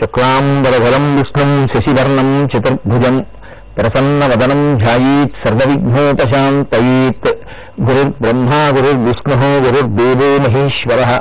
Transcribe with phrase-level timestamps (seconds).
[0.00, 3.24] శుక్లాంబరధరం విష్ణుం శశివర్ణం చతుర్భుజం
[3.78, 7.36] ప్రసన్నవదనం ధ్యాయీత్ సర్వవిఘ్నోపశాంతయీత్.
[7.82, 11.20] గురుర్బ్రహ్మా గురుర్విష్ణు గురుర్దేవో మహేశ్వర.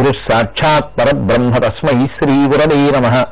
[0.00, 3.24] గురు సాక్షాత్ పరబ్రహ్మ తస్మై శ్రీగురవే నమ.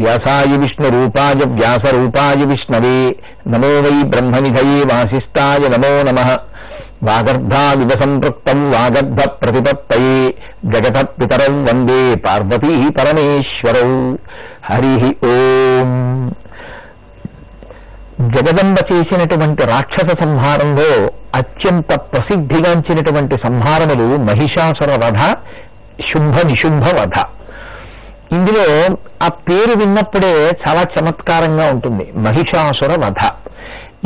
[0.00, 3.16] వ్యాసాయ విష్ణురూపాయ వ్యాసరూపాయ విష్ణవే
[3.48, 6.36] నమో వై బ్రహ్మనిధయే వాసిష్టాయ నమో నమ.
[7.02, 10.34] వాగర్ధావివ సంపృక్తం వాగర్ధ ప్రతిపత్తయే
[10.64, 14.16] జగత పితరం వందే పార్వతీ పరమేశ్వరౌ.
[14.70, 16.32] హరి ఓం.
[18.20, 25.18] జగదంబ చేసినటువంటి రాక్షస సంహారంలో అత్యంత ప్రసిద్ధిగాంచినటువంటి సంహారములు మహిషాసుర వధ
[26.06, 27.24] శుంభ నిశుంభ వధ.
[28.32, 33.30] ఇందులో ఆ పేరు విన్నప్పుడే చాలా చమత్కారంగా ఉంటుంది మహిషాసుర వధ.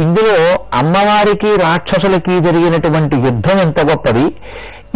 [0.01, 4.35] ఇందులో అమ్మవారికి రాక్షసులకి జరిగినటువంటి యుద్ధం ఎంత గొప్పది?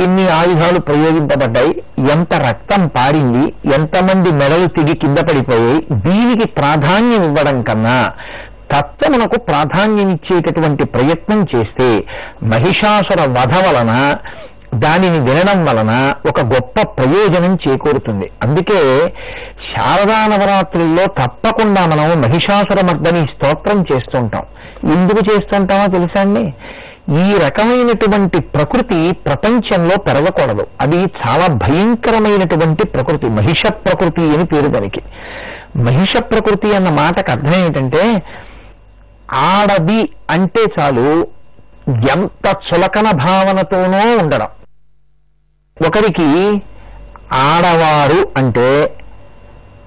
[0.03, 1.73] ఇన్ని ఆయుధాలు ప్రయోగింపబడ్డాయి.
[2.13, 3.45] ఎంత రక్తం పారింది
[3.75, 7.99] ఎంతమంది మెడలు తిగి కింద పడిపోయాయి దీనికి ప్రాధాన్యం ఇవ్వడం కన్నా
[8.73, 11.89] తత్వమునకు ప్రాధాన్యం ఇచ్చేటటువంటి ప్రయత్నం చేస్తే
[12.43, 13.93] మహిషాసుర వధ వలన
[14.75, 15.93] దానిని వినడం వలన
[16.29, 18.31] ఒక గొప్ప ప్రయోజనం చేకూరుతుంది.
[18.43, 18.81] అందుకే
[19.69, 24.45] శారదా నవరాత్రుల్లో తప్పకుండా మనం మహిషాసుర మర్దని స్తోత్రం చేస్తుంటాం.
[24.97, 26.55] ఎందుకు చేస్తుంటామో తెలుసా అండి?
[27.11, 30.67] ఈ రకమైనటువంటి ప్రకృతి ప్రపంచంలో పెరగకూడదు.
[30.81, 35.03] అది చాలా భయంకరమైనటువంటి ప్రకృతి మహిష ప్రకృతి అని పేరు దానికి.
[35.77, 38.23] మహిష ప్రకృతి అన్న మాటకు అర్థం ఏంటంటే
[39.35, 41.27] ఆడది అంటే చాలు
[41.91, 44.49] ఎంత చులకన భావనతోనో ఉండడం.
[45.87, 46.63] ఒకరికి
[47.33, 48.97] ఆడవారు అంటే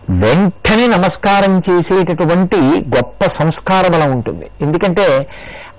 [0.09, 2.57] వెంటనే నమస్కారం చేసేటటువంటి
[2.95, 4.51] గొప్ప సంస్కార బలం ఉంటుంది.
[4.61, 5.27] ఎందుకంటే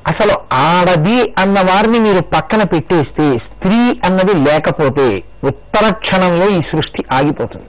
[0.08, 7.68] అసలు ఆడది అన్న వారిని మీరు పక్కన పెట్టేస్తే స్త్రీ అన్నది లేకపోతే ఉత్తర క్షణంలో ఈ సృష్టి ఆగిపోతుంది.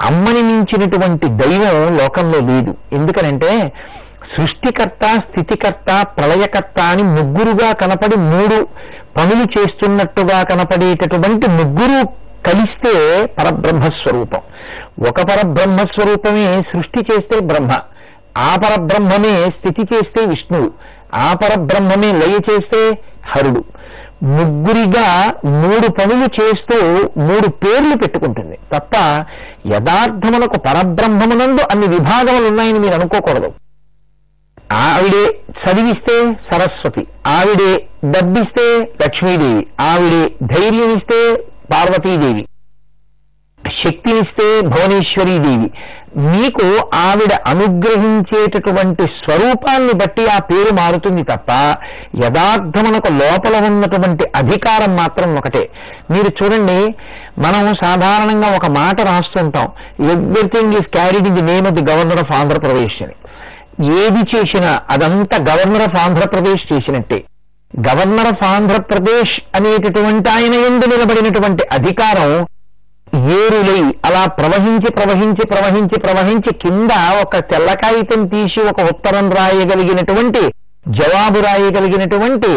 [0.00, 2.76] అమ్మని మించినటువంటి దైవం లోకంలో లేదు.
[2.92, 3.72] ఎందుకనంటే
[4.36, 8.68] సృష్టికర్త స్థితికర్త ప్రళయకర్త అని ముగ్గురుగా కనపడి మూడు
[9.16, 12.06] పనులు చేస్తున్నట్టుగా కనపడేటటువంటి ముగ్గురు
[12.46, 14.40] కలిస్తే పరబ్రహ్మస్వరూపం.
[15.08, 17.70] ఒక పరబ్రహ్మస్వరూపమే సృష్టి చేస్తే బ్రహ్మ.
[18.38, 20.93] ఆ పరబ్రహ్మమే స్థితి చేస్తే విష్ణువు.
[21.14, 22.80] ఆ పరబ్రహ్మమే లయ చేస్తే
[23.26, 23.64] హరుడు.
[24.22, 25.08] ముగ్గురిగా
[25.44, 26.78] మూడు పనులు చేస్తూ
[27.16, 28.58] మూడు పేర్లు పెట్టుకుంటుంది.
[28.72, 28.96] తప్ప
[29.66, 33.52] యథార్థమునకు పరబ్రహ్మమునందు అన్ని విభాగములు ఉన్నాయని మీరు అనుకోకూడదు.
[34.72, 35.24] ఆవిడే
[35.62, 36.16] చదివిస్తే
[36.50, 38.66] సరస్వతి ఆవిడే డబ్బిస్తే
[39.02, 41.20] లక్ష్మీదేవి ఆవిడే ధైర్యం ఇస్తే
[41.72, 42.46] పార్వతీదేవి
[43.84, 45.68] శక్తినిస్తే భువనేశ్వరీదేవి
[46.16, 51.50] నీకు ఆవిడ అనుగ్రహించేటటువంటి స్వరూపాన్ని బట్టి ఆ పేరు మారుతుంది తప్ప
[52.24, 55.70] యథార్థమునకు లోపల ఉన్నటువంటి అధికారం మాత్రం ఒకటే.
[56.10, 56.94] మీరు చూడండి
[57.38, 59.68] మనం సాధారణంగా ఒక మాట రాస్తుంటాం
[60.10, 63.14] everything is carried in the name of the governor of Andhra Pradesh అని.
[64.02, 67.24] ఏది చేసినా అదంతా గవర్నర్ ఆఫ్ ఆంధ్రప్రదేశ్ చేసినట్టే.
[67.88, 72.46] గవర్నర్ ఆఫ్ ఆంధ్రప్రదేశ్ అనేటటువంటి ఆయన ఎందు నిలబడినటువంటి అధికారం
[73.14, 76.90] ఏరులై అలా ప్రవహించి ప్రవహించి ప్రవహించి ప్రవహించి కింద
[77.22, 80.40] ఒక తెల్ల కాగితం తీసి ఒక ఉత్తరం రాయగలిగినటువంటి
[80.88, 82.48] జవాబు రాయగలిగినటువంటి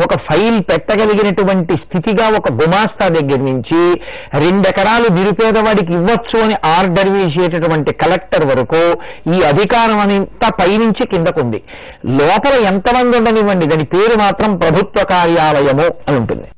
[0.00, 4.00] ఒక ఫైల్ పెట్టగలిగినటువంటి స్థితిగా ఒక గుమాస్తా దగ్గర నుంచి
[4.34, 8.94] రెండెకరాలు నిరుపేదవాడికి ఇవ్వచ్చు అని ఆర్డర్ వేసేటటువంటి కలెక్టర్ వరకు
[9.34, 11.62] ఈ అధికారం అంతా పైనుంచి కిందకుంది.
[12.06, 16.48] లోపల ఎంతమంది ఉండనివ్వండి దాని పేరు మాత్రం ప్రభుత్వ కార్యాలయము అని ఉంటుంది.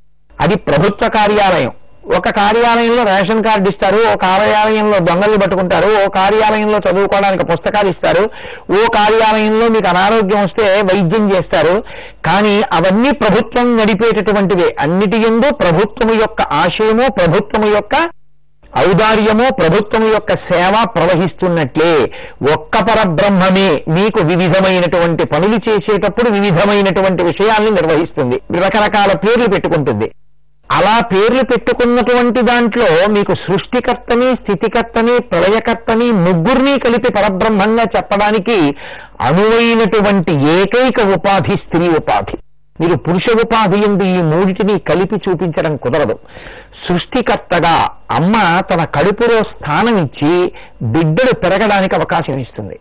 [0.41, 1.71] అది ప్రభుత్వ కార్యాలయం.
[2.15, 8.31] ఒక కార్యాలయంలో రేషన్ కార్డు ఇస్తారు ఓ కార్యాలయంలో దొంగలు పట్టుకుంటారు ఓ కార్యాలయంలో చదువుకోవడానికి పుస్తకాలు ఇస్తారు
[8.73, 11.85] ఓ కార్యాలయంలో మీకు అనారోగ్యం వస్తే వైద్యం చేస్తారు.
[12.27, 14.77] కానీ అవన్నీ ప్రభుత్వం నడిపేటటువంటివే.
[14.81, 17.97] అన్నిటి ఎందు ప్రభుత్వము యొక్క ఆశయము ప్రభుత్వము యొక్క
[18.79, 22.13] ఔదార్యము ప్రభుత్వం యొక్క సేవ ప్రవహిస్తున్నట్లే.
[22.53, 28.37] ఒక్క పరబ్రహ్మమే మీకు వివిధమైనటువంటి పనులు చేసేటప్పుడు వివిధమైనటువంటి విషయాల్ని నిర్వహిస్తుంది.
[28.59, 30.11] రకరకాల పేర్లు పెట్టుకుంటుంది.
[30.75, 38.59] అలా పేర్లు పెట్టుకున్నటువంటి దాంట్లో మీకు సృష్టికర్తని స్థితికర్తని ప్రళయకర్తని ముగ్గురిని కలిపి పరబ్రహ్మంగా చెప్పడానికి
[39.21, 42.37] అనువైనటువంటి ఏకైక ఉపాధి స్త్రీ ఉపాధి.
[42.81, 46.19] మీరు పురుష ఉపాధి ఎందు ఈ మూడిటిని కలిపి చూపించడం కుదరదు.
[46.89, 47.77] సృష్టికర్తగా
[48.11, 50.53] అమ్మ తన కడుపులో స్థానం ఇచ్చి
[50.83, 52.79] బిడ్డలు పెరగడానికి అవకాశం ఇస్తుంది.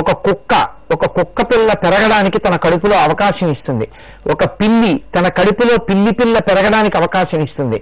[0.00, 3.88] ఒక కుక్క ఒక కుక్క పిల్ల పెరగడానికి తన కడుపులో అవకాశం ఇస్తుంది.
[4.32, 7.78] ఒక పిల్లి తన కడుపులో పిల్లి పిల్ల పెరగడానికి అవకాశం ఇస్తుంది.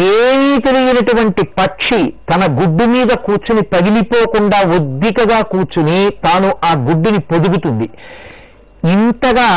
[0.00, 7.88] ఏమీ తెలియనటువంటి పక్షి తన గుడ్డు మీద కూర్చుని పగిలిపోకుండా ఒద్దికగా కూర్చుని తాను ఆ గుడ్డుని పొదుగుతుంది.
[8.92, 9.50] ఇంతగా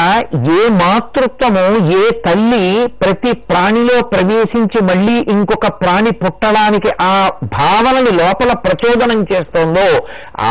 [0.58, 1.64] ఏ మాతృత్వము
[1.98, 9.88] ఏ తల్లి ప్రతి ప్రాణిలో ప్రవేశించి మళ్ళీ ఇంకొక ప్రాణి పుట్టడానికి ఆ భావనని లోపల ప్రచోదనం చేస్తోందో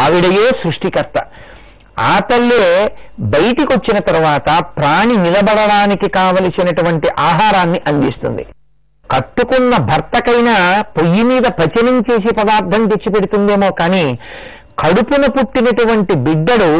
[0.02, 1.16] ఆవిడయే సృష్టికర్త.
[1.98, 2.64] ఆ తల్లే
[3.20, 4.48] బయటికి వచ్చిన తర్వాత
[4.78, 8.44] ప్రాణి నిలబడడానికి కావలసినటువంటి ఆహారాన్ని అందిస్తుంది.
[9.12, 10.56] కట్టుకున్న భర్తకైనా
[10.98, 14.18] పొయ్యి మీద పచనం చేసి పదార్థం తెచ్చి పెడుతుందేమో కానీ
[14.82, 16.70] కడుపున పుట్టినటువంటి బిడ్డడు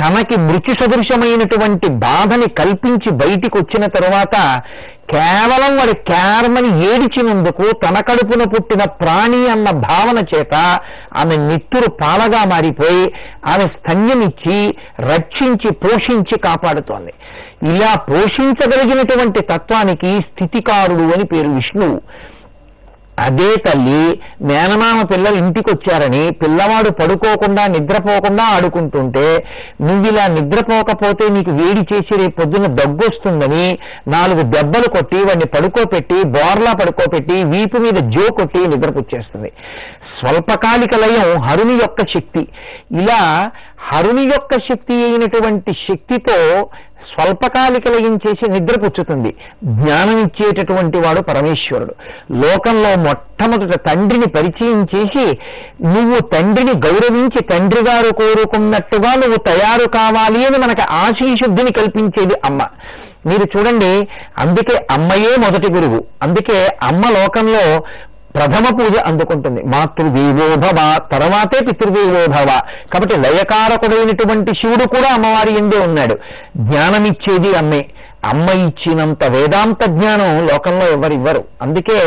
[0.00, 4.62] తనకి మృత్యు సదృశమైనటువంటి బాధని కల్పించి బయటికి వచ్చిన తరువాత
[5.10, 10.54] కేవలం వాడి కేరమని ఏడిచినందుకు తన కడుపున పుట్టిన ప్రాణి అన్న భావన చేత
[11.16, 13.04] ఆమె నిత్తురు పాలగా మారిపోయి
[13.46, 17.12] ఆమె స్థన్యమిచ్చి రక్షించి పోషించి కాపాడుతోంది.
[17.76, 22.00] ఇలా పోషించగలిగినటువంటి తత్వానికి స్థితికారుడు అని పేరు విష్ణువు.
[23.18, 29.46] అదే తల్లి మేనమామ పిల్లలు ఇంటికి వచ్చారని పిల్లవాడు పడుకోకుండా నిద్రపోకుండా ఆడుకుంటుంటే
[29.80, 33.78] నువ్వు ఇలా నిద్రపోకపోతే నీకు వేడి చేసి రేపు పొద్దున్న దగ్గొస్తుందని
[34.08, 39.52] నాలుగు దెబ్బలు కొట్టి వాడిని పడుకోపెట్టి బోర్లా పడుకోపెట్టి వీపు మీద జో కొట్టి నిద్రపుచ్చేస్తుంది.
[40.18, 42.48] స్వల్పకాలిక లయం హరుని యొక్క శక్తి.
[42.92, 43.50] ఇలా
[43.92, 46.68] హరుని యొక్క శక్తి అయినటువంటి శక్తితో
[47.14, 49.34] స్వల్పకాలిక లయించేసి నిద్రపుచ్చుతుంది.
[49.64, 51.94] జ్ఞానం ఇచ్చేటటువంటి వాడు పరమేశ్వరుడు.
[52.32, 55.38] లోకంలో మొట్టమొదట తండ్రిని పరిచయం చేసి
[55.82, 62.62] నువ్వు తండ్రిని గౌరవించి తండ్రి గారు కోరుకున్నట్టుగా నువ్వు తయారు కావాలి అని మనకి ఆశీశుద్ధిని కల్పించేది అమ్మ.
[63.26, 64.08] మీరు చూడండి
[64.38, 66.04] అందుకే అమ్మయే మొదటి గురువు.
[66.22, 67.82] అందుకే అమ్మ లోకంలో
[68.36, 69.62] ప్రథమ పూజ అందుకుంటుంది.
[69.62, 70.78] మాతృదేవోభవ
[71.12, 72.50] తర్వాతే పితృదేవోభవ.
[72.92, 76.14] కాబట్టి లయకారకుడైనటువంటి శివుడు కూడా అమ్మవారి ఎందే ఉన్నాడు.
[76.56, 77.82] జ్ఞానమిచ్చేది అమ్మే.
[78.24, 81.98] అమ్మ ఇచ్చినంత వేదాంత జ్ఞానం లోకంలో ఎవరివ్వరు అందుకే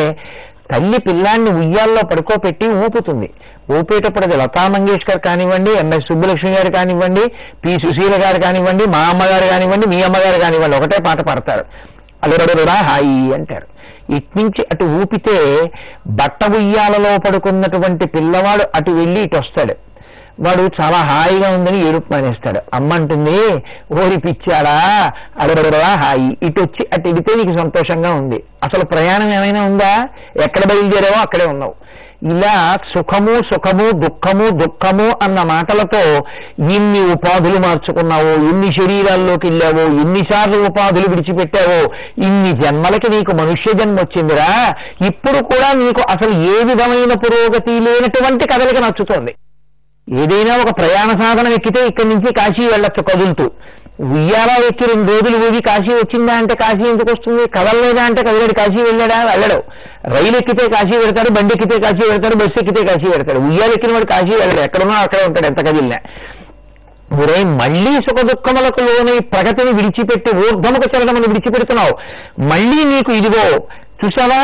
[0.71, 3.29] తల్లి పిల్లాన్ని ఉయ్యాల్లో పడుకోపెట్టి ఊపుతుంది.
[3.77, 7.23] ఊపేటప్పుడు అది లతా మంగేష్కర్ కానివ్వండి ఎంఎస్ సుబ్బలక్ష్మి గారు కానివ్వండి
[7.65, 11.65] పి సుశీల గారు కానివ్వండి మా అమ్మగారు కానివ్వండి మీ అమ్మగారు కానివ్వండి ఒకటే పాట పాడతారు.
[12.23, 13.67] అలరడురా హాయి అంటారు.
[14.15, 15.71] ఇట్నుంచి అటు ఊపితే
[16.07, 19.75] బట్ట ఉయ్యాలలో పడుకున్నటువంటి పిల్లవాడు అటు వెళ్ళి ఇటు వస్తాడు.
[20.39, 22.59] వాడు చాలా హాయిగా ఉందని ఏడుపు మానేస్తాడు.
[22.73, 23.39] అమ్మ అంటుంది
[23.93, 26.37] ఓరి పిచ్చాడా అడబడబడా హాయి.
[26.43, 28.43] ఇటు వచ్చి అటు ఎడితే నీకు సంతోషంగా ఉంది.
[28.63, 30.07] అసలు ప్రయాణం ఏమైనా ఉందా?
[30.43, 31.75] ఎక్కడ బయలుదేరావో అక్కడే ఉన్నావు.
[32.23, 36.23] ఇలా సుఖము సుఖము దుఃఖము దుఃఖము అన్న మాటలతో
[36.73, 41.91] ఎన్ని ఉపాధులు మార్చుకున్నావో ఎన్ని శరీరాల్లోకి వెళ్ళావో ఎన్నిసార్లు ఉపాధులు విడిచిపెట్టావో
[42.23, 44.73] ఇన్ని జన్మలకి నీకు మనుష్య జన్మ వచ్చిందిరా.
[45.07, 49.35] ఇప్పుడు కూడా నీకు అసలు ఏ విధమైన పురోగతి లేనటువంటి కదలిక నచ్చుతోంది.
[50.13, 53.51] ఏదైనా ఒక ప్రయాణ సాధనం ఎక్కితే ఇక్కడి నుంచి కాశీ వెళ్ళొచ్చు కదులుతూ.
[53.99, 57.49] ఉయ్యాల ఎక్కి రెండు రోజులు ఊగి కాశీ వచ్చిందా అంటే కాశీ ఎందుకు వస్తుంది?
[57.49, 58.53] కదలలేదా అంటే కదిలాడు.
[58.53, 59.23] కాశీ వెళ్ళాడా?
[59.23, 59.63] వెళ్ళడు.
[60.13, 64.05] రైలు ఎక్కితే కాశీ వెళ్తాడు బండి ఎక్కితే కాశీ వెళ్తాడు బస్సు ఎక్కితే కాశీ వెళ్తాడు ఉయ్యాలు ఎక్కిన వాడు
[64.05, 65.97] కాశీ వెళ్ళడు ఎక్కడున్నా అక్కడే ఉంటాడు ఎంత కదిలినా.
[67.23, 71.93] ఒరే మళ్ళీ సుఖ దుఃఖములకు లోని ప్రగతిని విడిచిపెట్టి ఊర్ధముకు చరణమును విడిచిపెడుతున్నావు.
[72.41, 73.45] మళ్ళీ నీకు ఇదిగో
[74.01, 74.41] చూసావా?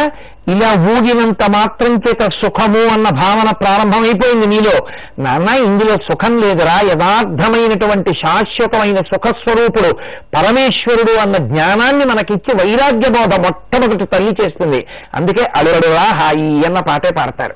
[0.47, 4.87] ఇలా ఊగినంత మాత్రం చేత సుఖము అన్న భావన ప్రారంభమైపోయింది నీలో.
[5.19, 6.79] నాన్న ఇందులో సుఖం లేదురా.
[6.83, 9.93] యథార్థమైనటువంటి శాశ్వతమైన సుఖస్వరూపుడు
[10.35, 14.87] పరమేశ్వరుడు అన్న జ్ఞానాన్ని మనకిచ్చి వైరాగ్య బోధ మొట్టమొదటి తల్లి చేస్తుంది.
[15.15, 17.53] అందుకే అలురడురా హాయి అన్న పాటే పాడతారు.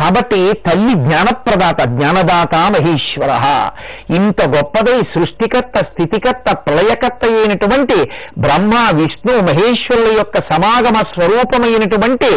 [0.00, 3.32] కాబట్టి తల్లి జ్ఞానప్రదాత జ్ఞానదాత మహేశ్వర.
[4.14, 7.98] ఇంత గొప్పదై సృష్టికర్త స్థితికర్త ప్రళయకర్త అయినటువంటి
[8.38, 12.30] బ్రహ్మ విష్ణు మహేశ్వరుల యొక్క సమాగమ స్వరూపమైనటువంటి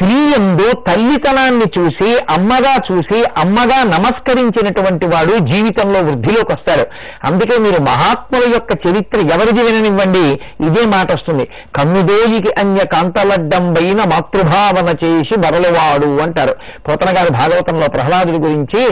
[0.00, 6.86] స్త్రీ ఎందు తల్లితనాన్ని చూసి అమ్మగా చూసి అమ్మగా నమస్కరించినటువంటి వాడు జీవితంలో వృద్ధిలోకి వస్తాడు.
[7.24, 10.26] అందుకే మీరు మహాత్ముల యొక్క చరిత్ర ఎవరిది విననివ్వండి?
[10.66, 11.48] ఇదే మాట వస్తుంది.
[11.76, 16.54] కన్నుదోయికి అన్య కాంతలడ్డంబైన మాతృభావన చేసి బరలువాడు అంటారు.
[16.88, 18.88] పోతన గారు భాగవతంలో ప్రహ్లాదుడి గురించి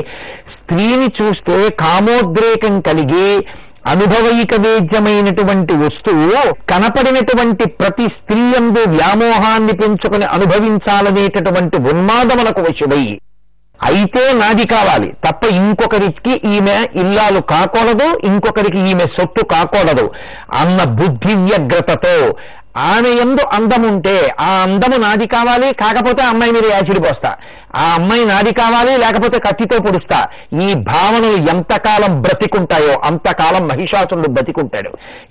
[0.57, 3.47] స్త్రీని చూస్తే కామోద్రేకం కలిగి
[3.91, 6.41] అనుభవైక వేద్యమైనటువంటి వస్తువు
[6.71, 13.05] కనపడినటువంటి ప్రతి స్త్రీ అందు వ్యామోహాన్ని పెంచుకుని అనుభవించాలనేటటువంటి ఉన్మాదములకు వశుడై
[13.81, 15.09] అయితే నాది కావాలి.
[15.25, 20.07] తప్ప ఇంకొకరికి ఈమె ఇల్లాలు కాకూడదు ఇంకొకరికి ఈమె సొత్తు కాకూడదు
[20.61, 22.15] అన్న బుద్ధి వ్యగ్రతతో
[22.93, 27.31] ఆమె ఎందు అందం ఉంటే ఆ అందము నాది కావాలి కాకపోతే అమ్మాయి మీద యాసిడ్ పోస్తా.
[27.77, 30.19] ఆ అమ్మాయి నాది కావాలి లేకపోతే కత్తితో పొడుస్తా.
[30.63, 34.91] ఈ భావనలు ఎంతకాలం బ్రతికుంటాయో అంతకాలం మహిషాసురుడు బతికుంటాడు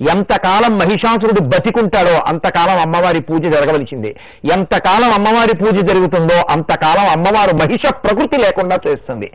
[0.10, 4.16] ఎంతకాలం మహిషాసురుడు బతికుంటాడో అంతకాలం అమ్మవారి పూజ జరగవలసింది.
[4.52, 9.32] ఎంతకాలం అమ్మవారి పూజ జరుగుతుందో అంతకాలం అమ్మవారు మహిష ప్రకృతి లేకుండా చేస్తుంది.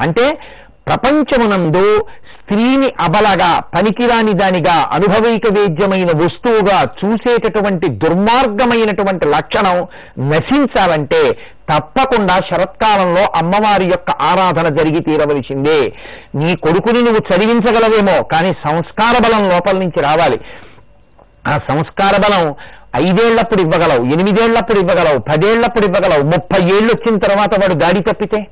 [0.00, 0.38] అంటే
[0.88, 1.84] ప్రపంచమునందు
[2.44, 9.76] స్త్రీని అబలగా పనికిరాని దానిగా అనుభవైక వేద్యమైన వస్తువుగా చూసేటటువంటి దుర్మార్గమైనటువంటి లక్షణం
[10.30, 11.22] నశించాలంటే
[11.70, 15.92] తప్పకుండా శరత్కాలంలో అమ్మవారి యొక్క ఆరాధన జరిగి తీరవలసిందే.
[16.34, 20.38] నీ కొడుకుని నువ్వు చదివించగలవేమో కానీ సంస్కార బలం లోపల నుంచి రావాలి.
[21.46, 22.54] ఆ సంస్కార బలం
[22.96, 28.48] ఐదేళ్ళప్పుడు ఇవ్వగలవు ఎనిమిదేళ్ళప్పుడు ఇవ్వగలవు పదేళ్ళప్పుడు ఇవ్వగలవు ముప్పై ఏళ్ళు వచ్చిన తర్వాత వాడు గాడి తప్పితే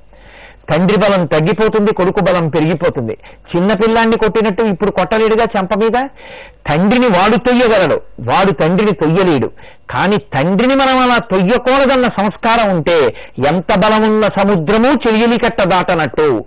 [0.70, 3.18] తండ్రి బలం తగ్గిపోతుంది కొడుకు బలం పెరిగిపోతుంది.
[3.56, 6.06] చిన్నపిల్లాన్ని కొట్టినట్టు ఇప్పుడు కొట్టలేడుగా చెంప మీద?
[6.70, 8.00] తండ్రిని వాడు తొయ్యగలడు.
[8.20, 9.50] వాడు తండ్రిని తొయ్యలేడు.
[9.92, 12.98] కానీ తండ్రిని మనం అలా తొయ్యకూడదన్న సంస్కారం ఉంటే
[13.48, 16.44] ఎంత బలమున్న సముద్రము చెయ్యలి కట్ట దాటనట్టు.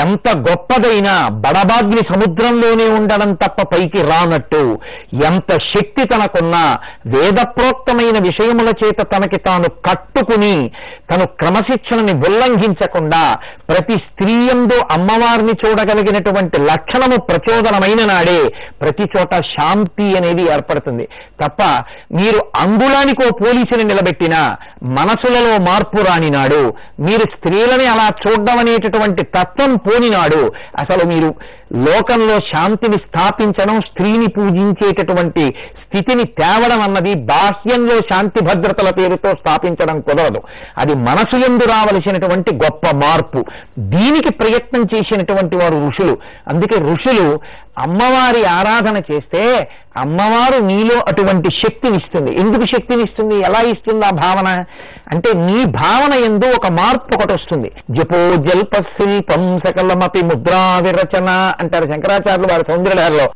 [0.00, 4.78] ఎంత గొప్పదైనా బడబాగ్ని సముద్రంలోనే ఉండడం తప్ప పైకి రానట్టు.
[5.26, 6.64] ఎంత శక్తి తనకున్నా
[7.06, 10.70] వేదప్రోక్తమైన విషయముల చేత తనకి తాను కట్టుకుని
[11.10, 13.22] తను క్రమశిక్షణని ఉల్లంఘించకుండా
[13.68, 18.40] ప్రతి స్త్రీయందు అమ్మవారిని చూడగలిగినటువంటి లక్షణము ప్రచోదనమైన నాడే
[18.80, 21.08] ప్రతి చోట శాంతి అనేది ఏర్పడుతుంది.
[21.42, 21.62] తప్ప
[22.14, 26.72] మీరు అంగుళానికో పోలీసుని నిలబెట్టిన మనసులలో మార్పు రానినాడు.
[27.00, 30.52] మీరు స్త్రీలని అలా చూడడం అనేటటువంటి తత్వం పోనినాడు.
[30.78, 31.34] అసలు మీరు
[31.74, 40.42] లోకంలో శాంతిని స్థాపించడం స్త్రీని పూజించేటటువంటి స్థితిని తేవడం అన్నది బాహ్యంలో శాంతి భద్రతల పేరుతో స్థాపించడం కుదరదు.
[40.78, 43.44] అది మనసు ఎందు రావలసినటువంటి గొప్ప మార్పు.
[43.78, 46.18] దీనికి ప్రయత్నం చేసినటువంటి వారు ఋషులు.
[46.48, 47.40] అందుకే ఋషులు
[47.78, 52.34] అమ్మవారి ఆరాధన చేస్తే అమ్మవారు నీలో అటువంటి శక్తినిస్తుంది.
[52.34, 53.34] ఎందుకు శక్తినిస్తుంది?
[53.34, 54.64] ఎలా ఇస్తుంది ఆ భావన?
[55.12, 57.72] అంటే నీ భావన ఎందు ఒక మార్పు ఒకటి వస్తుంది.
[57.90, 63.30] జపో జల్ప శిల్పం సకలమపి ముద్రా విరచన అంటారు శంకరాచార్యులు వారి సౌందర్యాలలో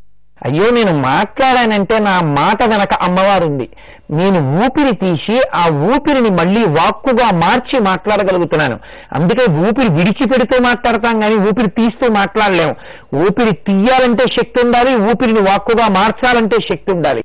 [0.47, 3.69] అయ్యో నేను మాట్లాడానంటే నా మాట వెనక అమ్మవారు ఉంది
[4.13, 8.79] నేను ఊపిరి తీసి ఆ ఊపిరిని మళ్ళీ వాక్కుగా మార్చి మాట్లాడగలుగుతున్నాను.
[9.13, 12.75] అందుకే ఊపిరి విడిచిపెడుతూ మాట్లాడతాం కానీ ఊపిరి తీస్తూ మాట్లాడలేము.
[13.17, 17.25] ఊపిరి తీయాలంటే శక్తి ఉండాలి ఊపిరిని వాక్కుగా మార్చాలంటే శక్తి ఉండాలి.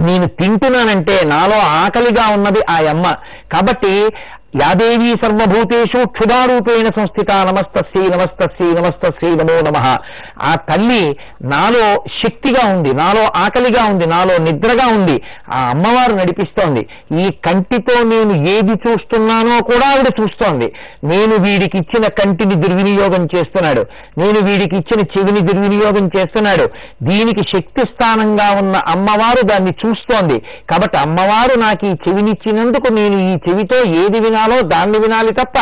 [0.00, 3.14] నేను తింటున్నానంటే నాలో ఆకలిగా ఉన్నది ఆ అమ్మ.
[3.52, 4.08] కాబట్టి
[4.54, 9.98] యాదేవీ సర్వభూతేషు క్షుధారూపేణ సంస్థిత నమస్తస్యై నమస్తస్యై నమస్తస్యై నమో నమ.
[10.42, 15.22] ఆ తల్లి నాలో శక్తిగా ఉంది నాలో ఆకలిగా ఉంది నాలో నిద్రగా ఉంది.
[15.52, 16.88] ఆ అమ్మవారు నడిపిస్తోంది.
[17.20, 20.72] ఈ కంటితో నేను ఏది చూస్తున్నానో కూడా ఆవిడ చూస్తోంది.
[21.04, 23.86] నేను వీడికి ఇచ్చిన కంటిని దుర్వినియోగం చేస్తున్నాడు.
[24.18, 26.70] నేను వీడికి ఇచ్చిన చెవిని దుర్వినియోగం చేస్తున్నాడు.
[27.02, 30.38] దీనికి శక్తి స్థానంగా ఉన్న అమ్మవారు దాన్ని చూస్తోంది.
[30.70, 35.56] కాబట్టి అమ్మవారు నాకు ఈ చెవినిచ్చినందుకు నేను ఈ చెవితో ఏది వినాలో దాన్ని వినాలి తప్ప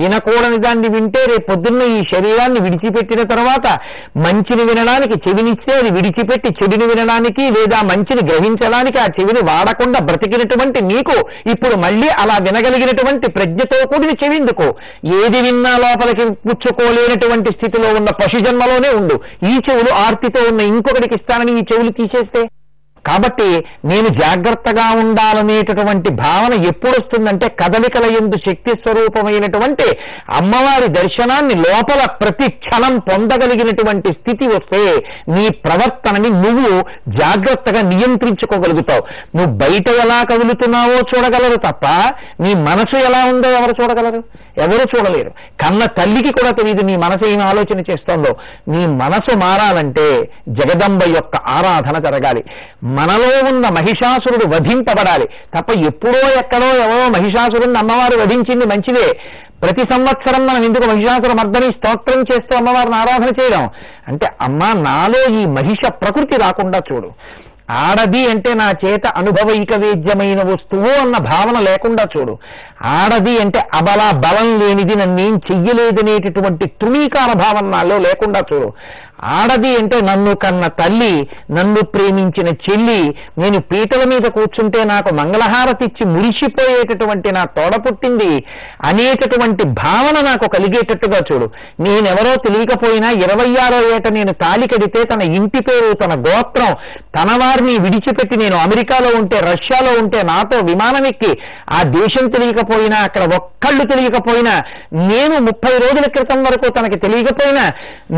[0.00, 3.66] వినకూడని దాన్ని వింటే రేపు పొద్దున్న ఈ శరీరాన్ని విడిచిపెట్టిన తర్వాత
[4.24, 11.16] మంచిని వినడానికి చెవినిస్తే అది విడిచిపెట్టి చెవిని వినడానికి లేదా మంచిని గ్రహించడానికి ఆ చెవిని వాడకుండా బ్రతికినటువంటి నీకు
[11.52, 14.68] ఇప్పుడు మళ్ళీ అలా వినగలిగినటువంటి ప్రజ్ఞతో కూడిన చెవిందుకు
[15.22, 19.18] ఏది విన్నా లోపలికి పుచ్చుకోలేనటువంటి స్థితిలో ఉన్న పశు జన్మలోనే ఉండు.
[19.52, 22.42] ఈ చెవులు ఆర్తితో ఉన్న ఇంకొకటికి ఇస్తానని ఈ చెవులు తీసేస్తే?
[23.08, 23.48] కాబట్టి
[23.84, 29.86] నేను జాగ్రత్తగా ఉండాలనేటటువంటి భావన ఎప్పుడు వస్తుందంటే కదలికల ఎందు శక్తి స్వరూపమైనటువంటి
[30.38, 34.82] అమ్మవారి దర్శనాన్ని లోపల ప్రతి క్షణం పొందగలిగినటువంటి స్థితి వస్తే
[35.34, 36.72] నీ ప్రవర్తనని నువ్వు
[37.20, 39.02] జాగ్రత్తగా నియంత్రించుకోగలుగుతావు.
[39.36, 41.86] నువ్వు బయట ఎలా కదులుతున్నావో చూడగలరు తప్ప
[42.44, 44.20] నీ మనసు ఎలా ఉందో ఎవరు చూడగలరు?
[44.58, 45.30] ఎవరు చూడలేరు.
[45.30, 48.36] కన్న తల్లికి కూడా తెలియదు నీ మనసు ఏం ఆలోచన చేస్తోందో.
[48.68, 52.44] నీ మనసు మారాలంటే జగదంబ యొక్క ఆరాధన జరగాలి.
[52.82, 55.24] మనలో ఉన్న మహిషాసురుడు వధింపబడాలి.
[55.26, 59.12] తప్ప ఎప్పుడో ఎక్కడో ఎవరో మహిషాసురుడిని అమ్మవారు వధించింది మంచిదే.
[59.62, 63.70] ప్రతి సంవత్సరం మనం ఎందుకు మహిషాసుర మర్దని స్తోత్రం చేస్తూ అమ్మవారిని ఆరాధన చేయడం?
[64.08, 67.10] అంటే అమ్మ నాలో ఈ మహిష ప్రకృతి రాకుండా చూడు.
[67.70, 72.38] ఆడది అంటే నా చేత అనుభవైక వేద్యమైన వస్తువు అన్న భావన లేకుండా చూడు.
[72.82, 78.72] ఆడది అంటే అబల బలం లేనిది నన్నేం చెయ్యలేదనేటటువంటి తృణీకార భావన నాలో లేకుండా చూడు.
[79.32, 81.12] ఆడది అంటే నన్ను కన్న తల్లి
[81.50, 83.00] నన్ను ప్రేమించిన చెల్లి
[83.38, 88.30] నేను పీటల మీద కూర్చుంటే నాకు మంగళహారతిచ్చి మురిసిపోయేటటువంటి నా తోడ పుట్టింది
[88.88, 91.46] అనేటటువంటి భావన నాకు కలిగేటట్టుగా చూడు.
[91.80, 96.72] నేనెవరో తెలియకపోయినా ఇరవై ఆరో ఏట నేను తాలి కడితే తన ఇంటి పేరు తన గోత్రం
[97.16, 101.32] తన వారిని విడిచిపెట్టి నేను అమెరికాలో ఉంటే రష్యాలో ఉంటే నాతో విమానం ఎక్కి
[101.70, 104.54] ఆ దేశం తెలియకపోయినా అక్కడ ఒక్కళ్ళు తెలియకపోయినా
[105.08, 107.64] నేను ముప్పై రోజుల క్రితం వరకు తనకి తెలియకపోయినా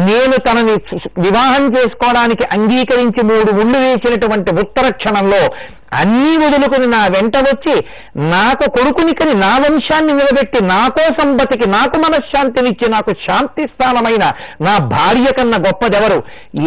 [0.06, 0.74] నేను తనని
[1.18, 5.42] వివాహం చేసుకోవడానికి అంగీకరించి మూడు ముళ్ళు వేసినటువంటి ఉత్తర క్షణంలో
[5.92, 7.74] అన్నీ వదులుకుని నా వెంట వచ్చి
[8.30, 14.24] నాకు కొడుకుని కని నా వంశాన్ని నిలబెట్టి నాకో సంపతికి నాకు మనశ్శాంతినిచ్చి నాకు శాంతి స్థానమైన
[14.60, 16.18] నా భార్య కన్నా గొప్పదెవరు?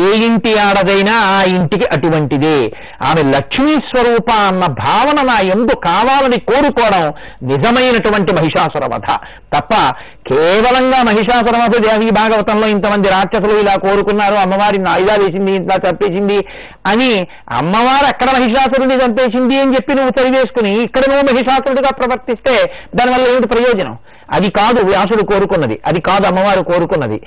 [0.01, 2.57] ఏ ఇంటి ఆడదైనా ఆ ఇంటికి అటువంటిదే.
[3.01, 7.13] ఆమె లక్ష్మీ స్వరూప అన్న భావన నా ఎందు కావాలని కోరుకోవడం
[7.43, 9.07] నిజమైనటువంటి మహిషాసురవధ.
[9.53, 9.73] తప్ప
[10.27, 16.37] కేవలంగా మహిషాసురవధ దేవి భాగవతంలో ఇంతమంది రాక్షసులు ఇలా కోరుకున్నారు అమ్మవారిని ఆయుధాలు వేసింది ఇంత తప్పేసింది
[16.87, 23.48] అని అమ్మవారు అక్కడ మహిషాసురుని చంపేసింది అని చెప్పి నువ్వు చదివేసుకుని ఇక్కడ నువ్వు మహిషాసురుడిగా ప్రవర్తిస్తే దానివల్ల ఏమిటి
[23.48, 23.98] ప్రయోజనం?
[24.32, 25.79] అది కాదు వ్యాసుడు కోరుకున్నది.
[25.86, 27.22] అది కాదు అమ్మవారు కోరుకున్నది.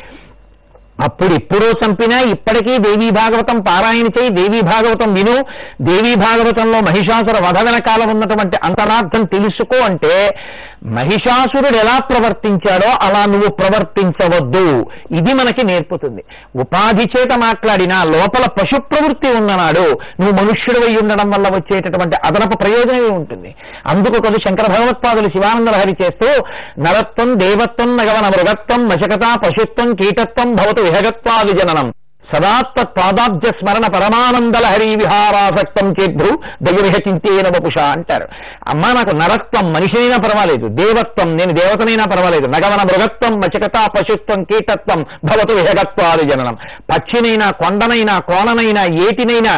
[1.01, 5.45] అప్పుడు ఎప్పుడో చంపినా ఇప్పటికీ దేవీ భాగవతం పారాయణ చేయి దేవీ భాగవతం విను.
[5.81, 10.39] దేవీ భాగవతంలో మహిషాసుర వధ వెనకాల ఉన్నటువంటి అంతరార్థం తెలుసుకో అంటే
[10.85, 14.87] మహిషాసురుడు ఎలా ప్రవర్తించాడో అలా నువ్వు ప్రవర్తించవద్దు.
[15.17, 16.25] ఇది మనకి నేర్పుతుంది.
[16.57, 23.55] ఉపాధి చేత మాట్లాడినా లోపల పశు ప్రవృత్తి ఉన్ననాడు నువ్వు మనుష్యుడివై ఉండడం వల్ల వచ్చేటటువంటి అదనపు ప్రయోజనమే ఉంటుంది?
[23.87, 26.43] అందుకు కొద్ది శంకర భగవత్పాదులు శివానందలహరి చేస్తూ
[26.79, 31.93] నరత్వం దేవత్వం నగవన మృగత్వం మశకత పశుత్వం కీటత్వం భవతు విహగత్వాది జననం.
[32.35, 36.31] సదాత్మత్పాదాబ్జ స్మరణ పరమానందల హరి విహారాసక్తం చేద్రు
[36.63, 38.27] దైవమిహ చింతేన వపుష అంటారు.
[38.69, 45.53] అమ్మా నాకు నరత్వం మనిషినైనా పర్వాలేదు దేవత్వం నేను దేవతనైనా పర్వాలేదు నగవన మృగత్వం మచకత పశుత్వం కీటత్వం భవతు
[45.53, 46.57] విహగత్వాది జననం.
[46.93, 49.55] పక్షినైనా కొండనైనా కోణనైనా ఏటినైనా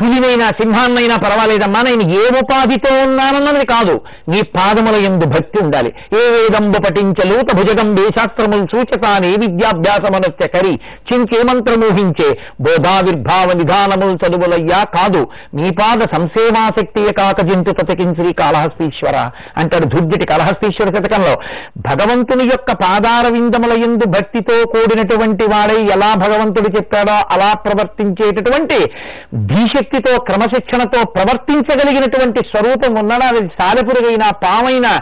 [0.00, 4.00] పులినైనా సింహాన్నైనా పర్వాలేదమ్మా నేను ఏ ఉపాధితో ఉన్నానన్నది కాదు.
[4.28, 5.92] నీ పాదముల ఎందు భక్తి ఉండాలి.
[6.12, 10.80] ఏ వేదంబు పఠించలూత భుజగంబే శాస్త్రములు సూచతానే విద్యాభ్యాసమనస్య కరి.
[11.12, 15.26] చింకేమంత్రమూహించే బోధావిర్భావ నిధానములు చదువులయ్యా కాదు.
[15.54, 21.36] నీ పాద సంసేవాశక్తియ కాక జింతు తతకించి కాళహస్తీశ్వర అంటాడు దుర్జటి కాళహస్తీశ్వర శతకంలో.
[21.76, 28.90] భగవంతుని యొక్క పాదార విందముల ఎందు భక్తితో కూడినటువంటి వాడై ఎలా భగవంతుడు చెప్పాడో అలా ప్రవర్తించేటటువంటి
[29.34, 34.92] భీష ధీశక్తితో క్రమశిక్షణతో ప్రవర్తించగలిగినటువంటి స్వరూపం ఉన్నడా అది సాలెపురుగైనా పామైనా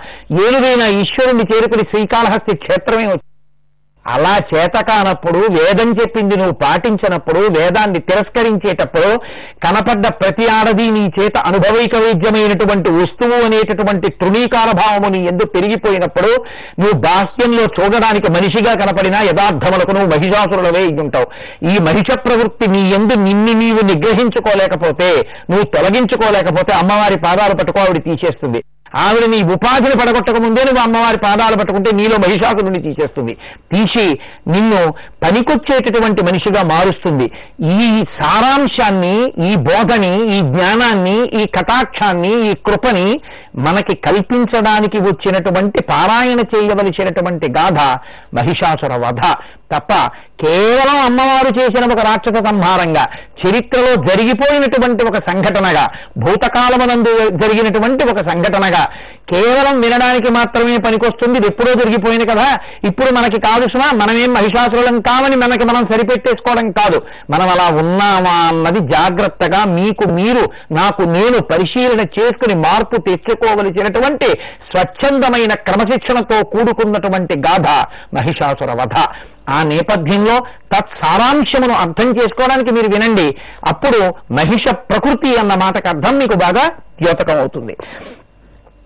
[0.45, 3.29] ఏనుగైనా ఈశ్వరుణ్ణి చేరుకుని శ్రీకాళహస్తి క్షేత్రమే వచ్చింది.
[4.07, 9.11] అలా చేత కానప్పుడు వేదం చెప్పింది నువ్వు పాటించినప్పుడు వేదాన్ని తిరస్కరించేటప్పుడు
[9.65, 16.33] కనపడ్డ ప్రతి ఆడది నీ చేత అనుభవైక వైద్యమైనటువంటి వస్తువు అనేటటువంటి తృణీకార భావము నీ ఎందుకు పెరిగిపోయినప్పుడు
[16.81, 21.27] నువ్వు బాహ్యంలో చూడడానికి మనిషిగా కనపడినా యథార్థములకు నువ్వు మహిషాసురులవే ఉంటావు.
[21.73, 25.11] ఈ మహిష ప్రవృత్తి నీ ఎందు నిన్ను నీవు నిగ్రహించుకోలేకపోతే
[25.51, 28.65] నువ్వు తొలగించుకోలేకపోతే అమ్మవారి పాదాలు పట్టుకో ఆవిడ తీసేస్తుంది.
[28.97, 33.35] ఆవిడ నీ ఉపాధిని పడగొట్టక ముందే నువ్వు అమ్మవారి పాదాలు పట్టుకుంటే నీలో మహిషాసురుని తీసేస్తుంది.
[33.73, 34.19] తీసి
[34.49, 37.31] నిన్ను పనికొచ్చేటటువంటి మనిషిగా మారుస్తుంది.
[37.65, 43.21] ఈ సారాంశాన్ని ఈ బోధని ఈ జ్ఞానాన్ని ఈ కటాక్షాన్ని ఈ కృపని
[43.57, 47.79] మనకి కల్పించడానికి వచ్చినటువంటి పారాయణ చేయవలసినటువంటి గాథ
[48.35, 49.21] మహిషాసుర వధ.
[49.73, 49.93] తప్ప
[50.45, 53.05] కేవలం అమ్మవారు చేసిన ఒక రాక్షస సంహారంగా
[53.43, 55.87] చరిత్రలో జరిగిపోయినటువంటి ఒక సంఘటనగా
[56.19, 58.85] భూతకాలమనందు జరిగినటువంటి ఒక సంఘటనగా
[59.33, 61.39] కేవలం వినడానికి మాత్రమే పనికొస్తుంది.
[61.39, 62.47] ఇది ఎప్పుడో జరిగిపోయింది కదా.
[62.85, 67.03] ఇప్పుడు మనకి కాదు సుమా మనమేం మహిషాసురులం కామని మనకి మనం సరిపెట్టేసుకోవడం కాదు.
[67.31, 74.31] మనం అలా ఉన్నామా అన్నది జాగ్రత్తగా మీకు మీరు నాకు నేను పరిశీలన చేసుకుని మార్పు తెచ్చుకోవలసినటువంటి
[74.71, 77.69] స్వచ్ఛందమైన క్రమశిక్షణతో కూడుకున్నటువంటి గాథ
[78.15, 78.97] మహిషాసుర వధ.
[79.49, 80.39] ఆ నేపథ్యంలో
[80.73, 83.37] తత్సారాంశమును అర్థం చేసుకోవడానికి మీరు వినండి.
[83.69, 84.01] అప్పుడు
[84.33, 86.69] మహిష ప్రకృతి అన్న మాటకు అర్థం మీకు బాగా
[87.03, 87.77] ద్యోతకం అవుతుంది.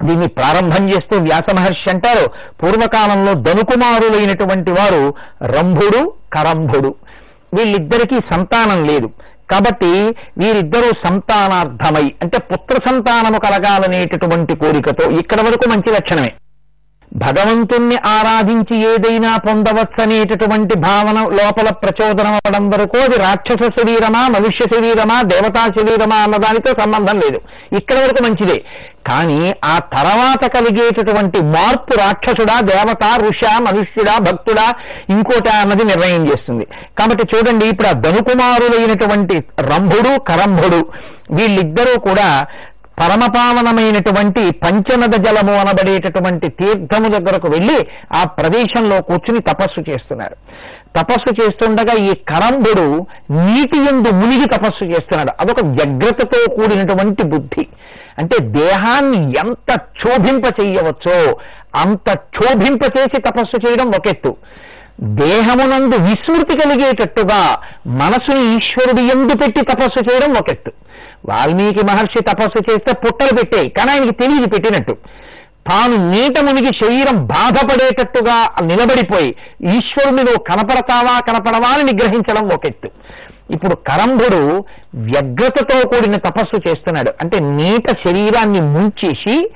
[0.03, 2.31] దీన్ని ప్రారంభం చేస్తూ వ్యాస మహర్షి అంటారు
[2.63, 6.95] పూర్వకాలంలో ధనుకుమారులైనటువంటి వారు రంభుడు కరంభుడు.
[7.55, 9.11] వీళ్ళిద్దరికీ సంతానం లేదు.
[9.51, 16.33] కాబట్టి వీరిద్దరూ సంతానార్థమై అంటే పుత్ర సంతానము కలగాలనేటటువంటి కోరికతో ఇక్కడ వరకు మంచి లక్షణమే.
[17.17, 25.67] భగవంతుణ్ణి ఆరాధించి ఏదైనా పొందవచ్చనేటటువంటి భావన లోపల ప్రచోదనం అవ్వడం వరకు అది రాక్షస శరీరమా మనుష్య శరీరమా దేవతా
[25.67, 27.41] శరీరమా అన్నదానితో సంబంధం లేదు.
[27.77, 28.65] ఇక్కడ వరకు మంచిదే.
[29.09, 34.73] కానీ ఆ తర్వాత కలిగేటటువంటి మార్పు రాక్షసుడా దేవత ఋష మనుష్యుడా భక్తుడా
[35.11, 36.65] ఇంకోట అన్నది నిర్ణయం చేస్తుంది.
[36.99, 40.81] కాబట్టి చూడండి ఇప్పుడు ఆ ధనుకుమారులైనటువంటి రంభుడు కరంభుడు
[41.31, 42.47] వీళ్ళిద్దరూ కూడా
[43.01, 50.37] పరమపావనమైనటువంటి పంచనద జలము అనబడేటటువంటి తీర్థము దగ్గరకు వెళ్ళి ఆ ప్రదేశంలో కూర్చుని తపస్సు చేస్తున్నారు.
[50.97, 55.33] తపస్సు చేస్తుండగా ఈ కరంబుడు నీటి ఎందు మునిగి తపస్సు చేస్తున్నాడు.
[55.41, 57.67] అదొక వ్యగ్రతతో కూడినటువంటి బుద్ధి.
[58.19, 61.37] అంటే దేహాన్ని ఎంత క్షోభింప చెయ్యవచ్చో
[61.75, 64.37] అంత క్షోభింప చేసి తపస్సు చేయడం ఒకెత్తు.
[65.01, 70.73] దేహమునందు విస్మృతి కలిగేటట్టుగా మనసుని ఈశ్వరుడు ఎందు పెట్టి తపస్సు చేయడం ఒకెత్తు.
[71.29, 74.97] వాల్మీకి మహర్షి తపస్సు చేస్తే పుట్టలు పెట్టాయి కానీ ఆయనకి తెలియదు పెట్టినట్టు.
[75.69, 79.37] తాను నీట మునిగి శరీరం బాధపడేటట్టుగా నిలబడిపోయి
[79.77, 82.91] ఈశ్వరుని నువ్వు కనపడతావా కనపడవా అని నిగ్రహించడం ఒకెత్తు
[83.51, 87.11] ఇప్పుడు కరంభుడు వ్యగ్రతతో కూడిన తపస్సు చేస్తున్నాడు.
[87.21, 89.51] అంటే నీట శరీరాన్ని ముంచేసి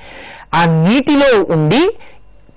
[0.55, 1.89] ఆ నీటిలో ఉండి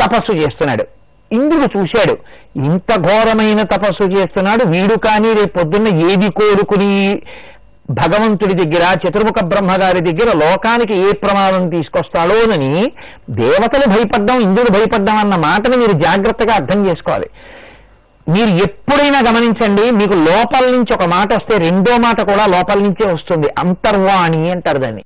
[0.00, 0.84] తపస్సు చేస్తున్నాడు.
[1.32, 2.18] ఇంద్రుడు చూశాడు
[2.56, 7.22] ఇంత ఘోరమైన తపస్సు చేస్తున్నాడు వీడు కానీ రేపు పొద్దున్న ఏది కోరుకుని
[7.90, 12.92] భగవంతుడి దగ్గర చతుర్ముఖ బ్రహ్మగారి దగ్గర లోకానికి ఏ ప్రమాదం తీసుకొస్తాడోనని
[13.30, 17.30] దేవతలు భయపడ్డం ఇంద్రుడు భయపడ్డం అన్న మాటను మీరు జాగ్రత్తగా అర్థం చేసుకోవాలి.
[18.28, 23.48] మీరు ఎప్పుడైనా గమనించండి మీకు లోపల నుంచి ఒక మాట వస్తే రెండో మాట కూడా లోపల నుంచే వస్తుంది.
[23.58, 25.04] అంతర్వాణి అంటారు దాన్ని.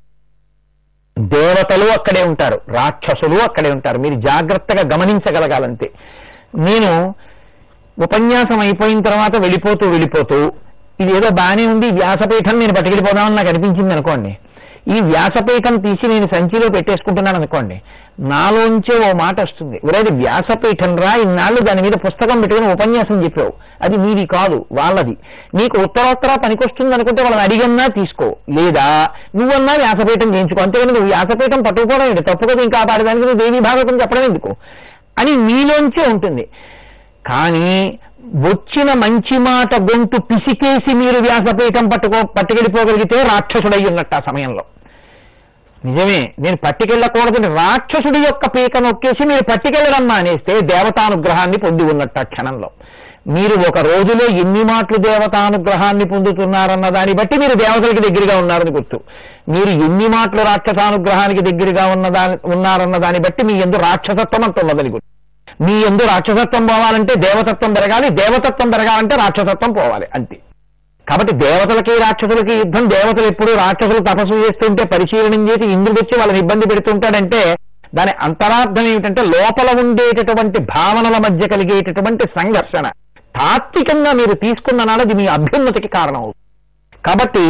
[1.18, 3.98] దేవతలు అక్కడే ఉంటారు రాక్షసులు అక్కడే ఉంటారు.
[3.98, 5.90] మీరు జాగ్రత్తగా గమనించగలగాలంతే.
[6.54, 7.14] నేను
[7.98, 10.52] ఉపన్యాసం అయిపోయిన తర్వాత వెళ్ళిపోతూ వెళ్ళిపోతూ
[11.00, 14.38] ఇది ఏదో బాగానే ఉంది వ్యాసపీఠం నేను పట్టుకెళ్ళిపోదామని నాకు అనిపించింది అనుకోండి.
[14.96, 17.82] ఈ వ్యాసపీఠం తీసి నేను సంచిలో పెట్టేసుకుంటున్నాను అనుకోండి
[18.20, 19.80] నాలోంచే ఓ మాట వస్తుంది.
[19.84, 23.52] ఒరేది వ్యాసపీఠం రా ఇన్నాళ్ళు దాని మీద పుస్తకం పెట్టుకుని ఉపన్యాసం చెప్పావు.
[23.82, 25.16] అది మీది కాదు వాళ్ళది.
[25.54, 28.37] నీకు ఉత్తరోత్తర పనికొస్తుంది అనుకుంటే వాళ్ళని అడిగన్నా తీసుకో.
[28.50, 30.62] లేదా నువ్వన్నా వ్యాసపీఠం చేయించుకో.
[30.62, 32.22] అంతేగాని నువ్వు వ్యాసపీఠం పట్టుకోవడం ఏంటి?
[32.22, 34.56] తప్పు కదా ఇంకా పాడడానికి నువ్వు దేవీ భాగవతం చెప్పడం ఎందుకు?
[35.18, 36.48] అని మీలోంచే ఉంటుంది.
[37.26, 37.98] కానీ
[38.36, 44.64] వచ్చిన మంచి మాట గొంతు పిసికేసి మీరు వ్యాసపీఠం పట్టుకో పట్టుకెళ్ళిపోగలిగితే రాక్షసుడై ఉన్నట్టు ఆ సమయంలో.
[45.84, 52.70] నిజమే నేను పట్టుకెళ్ళకూడదని రాక్షసుడి యొక్క పీక నొక్కేసి మీరు పట్టుకెళ్ళడం మానేస్తే దేవతానుగ్రహాన్ని పొంది ఉన్నట్టు ఆ క్షణంలో.
[53.28, 59.00] మీరు ఒక రోజులో ఎన్ని మాటలు దేవతానుగ్రహాన్ని పొందుతున్నారన్న దాన్ని బట్టి మీరు దేవతలకి దగ్గరగా ఉన్నారని గుర్తు.
[59.48, 64.88] మీరు ఎన్ని మాటలు రాక్షసానుగ్రహానికి దగ్గరగా ఉన్న దాని ఉన్నారన్న దాన్ని బట్టి మీ ఎందు రాక్షసత్వం అంత ఉన్నదని
[64.88, 65.17] గుర్తు.
[65.60, 70.36] మీ ఎందు రాక్షసత్వం పోవాలంటే దేవతత్వం పెరగాలి దేవతత్వం పెరగాలంటే రాక్షసత్వం పోవాలి అంతే.
[71.06, 76.68] కాబట్టి దేవతలకి రాక్షసులకి యుద్ధం దేవతలు ఎప్పుడు రాక్షసులు తపస్సు చేస్తుంటే పరిశీలనం చేసి ఇంద్రుడు వచ్చి వాళ్ళని ఇబ్బంది
[76.68, 77.40] పెడుతుంటాడంటే
[77.94, 82.86] దాని అంతరార్థం ఏమిటంటే లోపల ఉండేటటువంటి భావనల మధ్య కలిగేటటువంటి సంఘర్షణ.
[83.34, 86.44] తాత్వికంగా మీరు తీసుకున్న నాడది మీ అభ్యున్నతికి కారణం అవుతుంది
[87.04, 87.44] కాబట్టి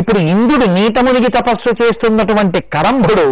[0.00, 3.26] ఇప్పుడు ఇంద్రుడు నీతమునిగి తపస్సు చేస్తున్నటువంటి కరంభుడు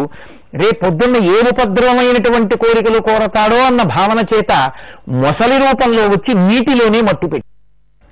[0.55, 4.71] రేపొద్దున్న ఏ ఉపద్రవమైనటువంటి కోరికలు కోరతాడో అన్న భావన చేత
[5.09, 7.49] మొసలి రూపంలో వచ్చి నీటిలోనే మట్టు పెట్టి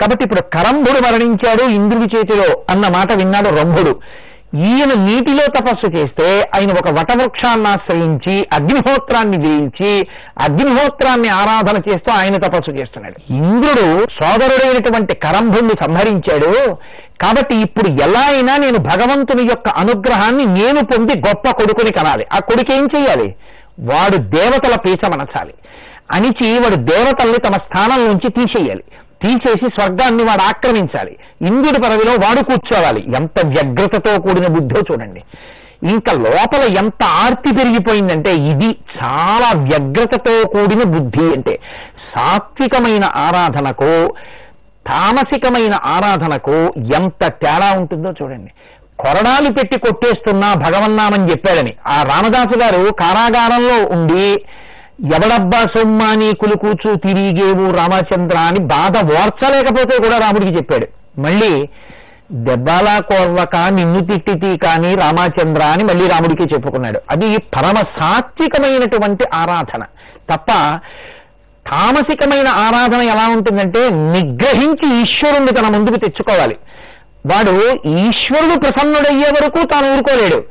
[0.00, 4.00] కాబట్టి ఇప్పుడు కరంభుడు మరణించాడు ఇంద్రుడి చేతిలో అన్న మాట విన్నాడు రంభుడు.
[4.54, 10.06] ఈయన నీటిలో తపస్సు చేస్తే ఆయన ఒక వటవృక్షాన్ని ఆశ్రయించి అగ్నిహోత్రాన్ని వేయించి
[10.38, 13.32] అగ్నిహోత్రాన్ని ఆరాధన చేస్తూ ఆయన తపస్సు చేస్తున్నాడు.
[13.32, 16.76] ఇంద్రుడు సోదరుడైనటువంటి కరంభుణ్ణి సంహరించాడు.
[17.22, 22.26] కాబట్టి ఇప్పుడు ఎలా అయినా నేను భగవంతుని యొక్క అనుగ్రహాన్ని నేను పొంది గొప్ప కొడుకుని కనాలి.
[22.32, 23.34] ఆ కొడుకు ఏం చేయాలి
[23.80, 25.54] వాడు దేవతల పీచమనచాలి.
[26.12, 28.84] అనిచి వాడు దేవతల్ని తమ స్థానం నుంచి తీసేయాలి.
[29.22, 31.16] తీసేసి స్వర్గాన్ని వాడు ఆక్రమించాలి.
[31.42, 33.06] ఇంద్రుడి పదవిలో వాడు కూర్చోవాలి.
[33.16, 35.22] ఎంత వ్యగ్రతతో కూడిన బుద్ధో చూడండి.
[35.82, 41.58] ఇంకా లోపల ఎంత ఆర్తి పెరిగిపోయిందంటే ఇది చాలా వ్యగ్రతతో కూడిన బుద్ధి అంటే
[42.16, 44.14] సాత్వికమైన ఆరాధనకు
[44.88, 48.52] తామసికమైన ఆరాధనకు ఎంత తేడా ఉంటుందో చూడండి.
[48.98, 51.74] కొరడాలు పెట్టి కొట్టేస్తున్నా భగవన్నామని చెప్పాడని.
[51.88, 54.44] ఆ రామదాసు గారు కారాగారంలో ఉండి
[55.16, 60.86] ఎవడబ్బా సొమ్మాని కులుకూచు తిరిగేవు రామచంద్ర అని బాధ ఓర్చలేకపోతే కూడా రాముడికి చెప్పాడు.
[61.20, 61.68] మళ్ళీ
[62.32, 67.00] దెబ్బలా కోర్వక నిన్ను తిట్టితి కానీ రామచంద్ర అని మళ్ళీ రాముడికి చెప్పుకున్నాడు.
[67.10, 69.82] అది పరమ సాత్వికమైనటువంటి ఆరాధన.
[70.30, 70.46] తప్ప
[71.72, 76.56] తామసికమైన ఆరాధన ఎలా ఉంటుందంటే నిగ్రహించి ఈశ్వరుణ్ణి తన ముందుకు తెచ్చుకోవాలి.
[77.26, 77.50] వాడు
[77.88, 80.44] ఈశ్వరుడు ప్రసన్నుడయ్యే వరకు తాను ఊరుకోలేడు.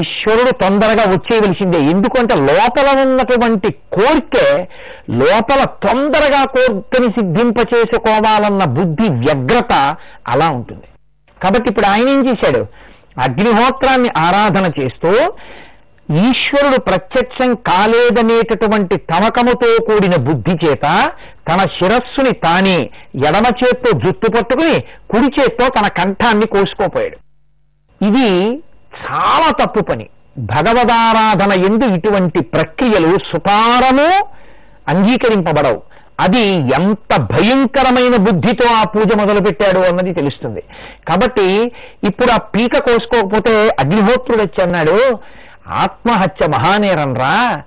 [0.00, 1.78] ఈశ్వరుడు తొందరగా వచ్చేయవలసిందే.
[1.78, 4.68] ఎందుకంటే లోపల ఉన్నటువంటి కోరికే
[5.10, 9.96] లోపల తొందరగా కోరికని సిద్ధింప చేసుకోవాలన్న బుద్ధి వ్యగ్రత
[10.28, 10.86] అలా ఉంటుంది.
[11.42, 12.66] కాబట్టి ఇప్పుడు ఆయన ఏం చేశాడు?
[13.20, 15.32] అగ్నిహోత్రాన్ని ఆరాధన చేస్తూ
[16.10, 21.10] ఈశ్వరుడు ప్రత్యక్షం కాలేదనేటటువంటి తమకముతో కూడిన బుద్ధి చేత
[21.48, 22.90] తన శిరస్సుని తానే
[23.28, 27.16] ఎడమ చేత్తో జుట్టు పట్టుకుని కుడి చేత్తో తన కంఠాన్ని కోసుకోపోయాడు
[28.04, 28.52] ఇది
[29.06, 30.08] చాలా తప్పు పని.
[30.38, 34.08] భగవదారాధన ఎందు ఇటువంటి ప్రక్రియలు సుపారము
[34.88, 35.82] అంగీకరింపబడవు.
[36.20, 40.62] అది ఎంత భయంకరమైన బుద్ధితో ఆ పూజ మొదలుపెట్టాడు అన్నది తెలుస్తుంది.
[41.08, 41.72] కాబట్టి
[42.04, 45.18] ఇప్పుడు ఆ పీక కోసుకోకపోతే అగ్నిహోత్రుడు వచ్చి అన్నాడు
[45.68, 47.62] ఆత్మహత్య మహానేరంరా.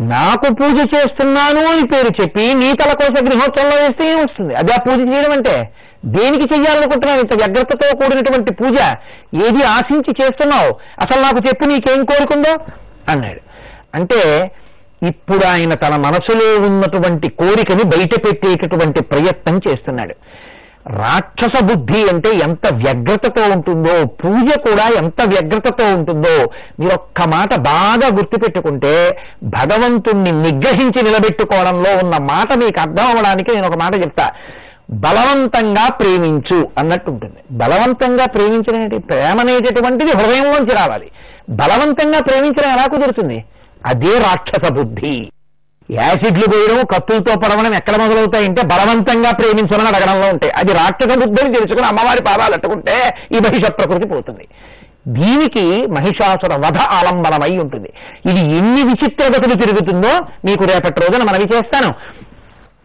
[0.00, 4.76] నాకు పూజ చేస్తున్నాను అని పేరు చెప్పి నీ తల కోసం గృహోత్సవంలో వేస్తే ఏం వస్తుంది అది ఆ
[4.76, 5.72] పూజ చేయడం అంటే?
[6.04, 8.78] దేనికి చెయ్యాలనుకుంటున్నాను ఇంత వ్యగ్రతతో కూడినటువంటి పూజ?
[9.34, 10.74] ఏది ఆశించి చేస్తున్నావు?
[11.00, 12.58] అసలు నాకు చెప్పు నీకేం కోరుకుందో
[13.08, 13.40] అన్నాడు.
[13.94, 14.50] అంటే
[15.02, 20.14] ఇప్పుడు ఆయన తన మనసులో ఉన్నటువంటి కోరికని బయట పెట్టేటటువంటి ప్రయత్నం చేస్తున్నాడు.
[20.86, 28.08] రాక్షస బుద్ధి అంటే ఎంత వ్యగ్రతతో ఉంటుందో పూజ కూడా ఎంత వ్యగ్రతతో ఉంటుందో మీరు ఒక్క మాట బాగా
[28.08, 34.32] గుర్తుపెట్టుకుంటే భగవంతుణ్ణి నిగ్రహించి నిలబెట్టుకోవడంలో ఉన్న మాట మీకు అర్థం అవ్వడానికి నేను ఒక మాట చెప్తా.
[34.90, 37.40] బలవంతంగా ప్రేమించు అన్నట్టు ఉంటుంది.
[37.50, 41.10] బలవంతంగా ప్రేమించిన ప్రేమ అనేటటువంటిది హృదయంలోంచి రావాలి.
[41.50, 43.44] బలవంతంగా ప్రేమించడం ఎలా కుదురుతుంది?
[43.86, 45.30] అదే రాక్షస బుద్ధి.
[45.90, 50.52] యాసిడ్లు పోయడం కత్తులతో పడవడం ఎక్కడ మొదలవుతాయంటే బలవంతంగా ప్రేమించమని అడగడంలో ఉంటాయి.
[50.56, 52.96] అది రాక్షస బుద్ధిని తెలుసుకుని అమ్మవారి పాదాలు అట్టుకుంటే
[53.32, 54.48] ఈ మహిష ప్రకృతి పోతుంది.
[55.08, 57.92] దీనికి మహిషాసుర వధ ఆలంబనమై ఉంటుంది.
[58.30, 60.12] ఇది ఎన్ని విచిత్రగతులు తిరుగుతుందో
[60.44, 61.94] మీకు రేపటి రోజున మనవి చేస్తాను.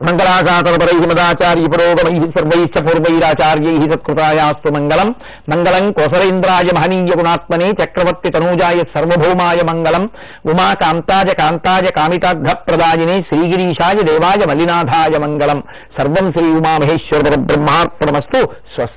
[0.04, 5.16] మంగళాశాసనపరై మదాచార్య పురోగమై సర్వైశ్చ పూర్వైరాచార్యై సత్కృతాయాస్తు మంగళం.
[5.50, 10.10] మంగళం కోసరేంద్రాయ మహనీయ గుణాత్మనే చక్రవర్తి తనూజాయ సర్వభౌమాయ మంగళం.
[10.46, 15.64] ఉమా కాంతాజ కాంతాజ కామితార్థ ప్రదాయినే శ్రీగిరీషాయ దేవాయ మల్లినాథాయ మంగళం.
[16.00, 18.94] సర్వం శ్రీ ఉమామహేశ్వర బ్రహ్మార్పణమస్తు స్వస్తి.